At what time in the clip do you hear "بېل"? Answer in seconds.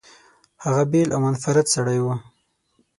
0.91-1.09